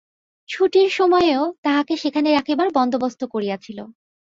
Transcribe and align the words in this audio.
ছুটির 0.49 0.89
সময়েও 0.89 1.43
তাহাকে 1.63 1.93
সেখানে 1.97 2.29
রাখিবার 2.31 2.69
বন্দোবস্ত 2.71 3.21
করিয়াছিল। 3.25 3.79